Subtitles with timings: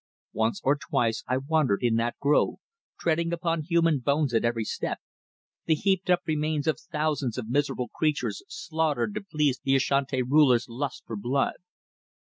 [0.33, 2.55] Once or twice I wandered in that grove,
[2.99, 4.97] treading upon human bones at every step
[5.67, 10.65] the heaped up remains of thousands of miserable creatures slaughtered to please the Ashanti ruler's
[10.67, 11.57] lust for blood.